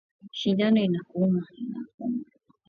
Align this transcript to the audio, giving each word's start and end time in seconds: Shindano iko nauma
Shindano 0.39 0.79
iko 0.85 0.99
nauma 1.31 1.43